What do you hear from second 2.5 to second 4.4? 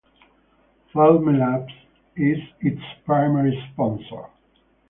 its primary sponsor.